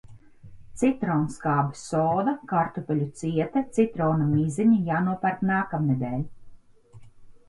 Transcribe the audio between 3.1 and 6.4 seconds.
ciete, citrona miziņa- jānopērk nākamnedēļ.